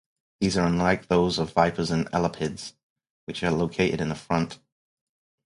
These 0.39 0.57
are 0.57 0.65
unlike 0.65 1.09
those 1.09 1.37
of 1.37 1.53
vipers 1.53 1.91
and 1.91 2.07
elapids, 2.11 2.73
which 3.25 3.43
are 3.43 3.51
located 3.51 4.01
in 4.01 4.09
the 4.09 4.15
front. 4.15 4.57